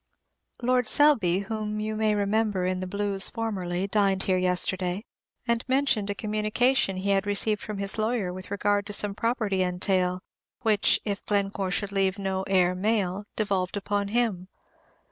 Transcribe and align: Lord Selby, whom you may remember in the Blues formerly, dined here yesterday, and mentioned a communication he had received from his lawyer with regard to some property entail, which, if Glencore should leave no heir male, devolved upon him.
Lord 0.63 0.87
Selby, 0.87 1.41
whom 1.41 1.79
you 1.79 1.95
may 1.95 2.15
remember 2.15 2.65
in 2.65 2.79
the 2.79 2.87
Blues 2.87 3.29
formerly, 3.29 3.85
dined 3.85 4.23
here 4.23 4.39
yesterday, 4.39 5.05
and 5.47 5.63
mentioned 5.67 6.09
a 6.09 6.15
communication 6.15 6.95
he 6.97 7.11
had 7.11 7.27
received 7.27 7.61
from 7.61 7.77
his 7.77 7.99
lawyer 7.99 8.33
with 8.33 8.49
regard 8.49 8.87
to 8.87 8.93
some 8.93 9.13
property 9.13 9.61
entail, 9.61 10.21
which, 10.61 10.99
if 11.05 11.23
Glencore 11.27 11.69
should 11.69 11.91
leave 11.91 12.17
no 12.17 12.41
heir 12.47 12.73
male, 12.73 13.25
devolved 13.35 13.77
upon 13.77 14.07
him. 14.07 14.47